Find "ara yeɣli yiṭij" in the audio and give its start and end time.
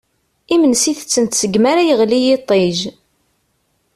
1.71-2.79